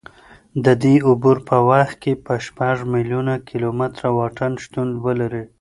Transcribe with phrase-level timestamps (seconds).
[0.65, 5.43] د دې عبور په وخت کې به شپږ میلیونه کیلومتره واټن شتون ولري.